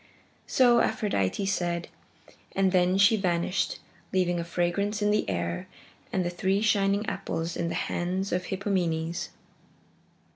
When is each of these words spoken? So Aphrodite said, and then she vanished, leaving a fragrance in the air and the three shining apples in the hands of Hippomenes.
So 0.47 0.79
Aphrodite 0.81 1.45
said, 1.45 1.87
and 2.55 2.71
then 2.71 2.97
she 2.97 3.17
vanished, 3.17 3.77
leaving 4.11 4.39
a 4.39 4.43
fragrance 4.43 4.99
in 5.03 5.11
the 5.11 5.29
air 5.29 5.67
and 6.11 6.25
the 6.25 6.31
three 6.31 6.59
shining 6.61 7.05
apples 7.05 7.55
in 7.55 7.69
the 7.69 7.75
hands 7.75 8.31
of 8.31 8.45
Hippomenes. 8.45 9.29